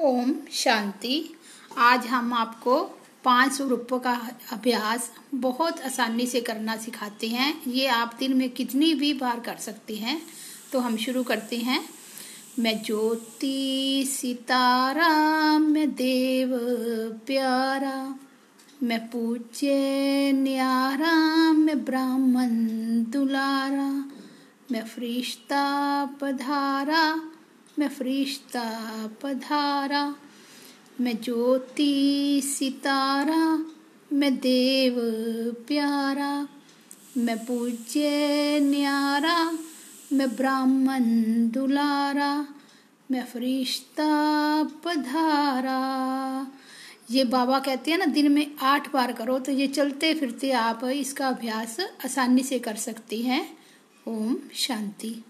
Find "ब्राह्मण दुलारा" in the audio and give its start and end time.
21.84-24.12, 40.36-42.46